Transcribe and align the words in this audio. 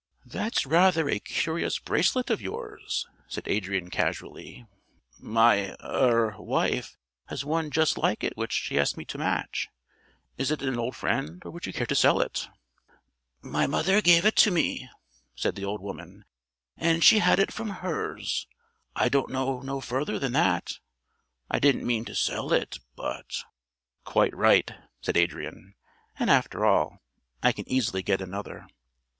"That's 0.25 0.65
rather 0.65 1.07
a 1.07 1.19
curious 1.19 1.77
bracelet 1.77 2.31
of 2.31 2.41
yours," 2.41 3.05
said 3.27 3.43
Adrian 3.47 3.91
casually. 3.91 4.65
"My 5.19 5.75
er 5.83 6.33
wife 6.39 6.97
has 7.27 7.45
one 7.45 7.69
just 7.69 7.99
like 7.99 8.23
it 8.23 8.35
which 8.35 8.51
she 8.51 8.79
asked 8.79 8.97
me 8.97 9.05
to 9.05 9.19
match. 9.19 9.67
Is 10.39 10.49
it 10.49 10.63
an 10.63 10.79
old 10.79 10.95
friend, 10.95 11.43
or 11.45 11.51
would 11.51 11.67
you 11.67 11.71
care 11.73 11.85
to 11.85 11.93
sell 11.93 12.19
it?" 12.19 12.47
"My 13.43 13.67
mother 13.67 14.01
gave 14.01 14.25
it 14.25 14.43
me," 14.51 14.89
said 15.35 15.53
the 15.53 15.65
old 15.65 15.81
woman, 15.81 16.25
"and 16.75 17.03
she 17.03 17.19
had 17.19 17.37
it 17.37 17.53
from 17.53 17.69
hers. 17.69 18.47
I 18.95 19.07
don't 19.07 19.29
know 19.29 19.59
no 19.59 19.79
further 19.81 20.17
than 20.17 20.31
that. 20.33 20.79
I 21.47 21.59
didn't 21.59 21.85
mean 21.85 22.05
to 22.05 22.15
sell 22.15 22.51
it, 22.53 22.79
but" 22.95 23.43
"Quite 24.13 24.35
right," 24.35 24.71
said 24.99 25.15
Adrian, 25.15 25.75
"and 26.17 26.31
after 26.31 26.65
all, 26.65 27.03
I 27.43 27.51
can 27.51 27.69
easily 27.69 28.01
get 28.01 28.19
another." 28.19 28.65